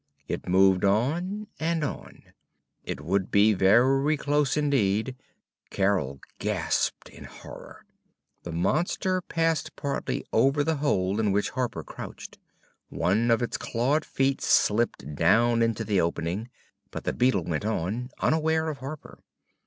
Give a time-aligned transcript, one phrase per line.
[0.27, 2.23] It moved on and on.
[2.83, 5.15] It would be very close indeed.
[5.69, 7.85] Carol gasped in horror.
[8.41, 12.39] The monster passed partly over the hole in which Harper crouched.
[12.89, 16.49] One of its clawed feet slipped down into the opening.
[16.89, 19.19] But the beetle went on, unaware of Harper.